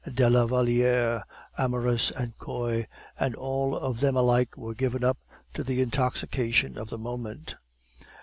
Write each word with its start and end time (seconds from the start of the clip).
de 0.15 0.27
la 0.27 0.47
Valliere, 0.47 1.21
amorous 1.59 2.09
and 2.09 2.35
coy; 2.39 2.87
and 3.19 3.35
all 3.35 3.77
of 3.77 3.99
them 3.99 4.15
alike 4.17 4.57
were 4.57 4.73
given 4.73 5.03
up 5.03 5.19
to 5.53 5.63
the 5.63 5.79
intoxication 5.79 6.75
of 6.75 6.89
the 6.89 6.97
moment. 6.97 7.53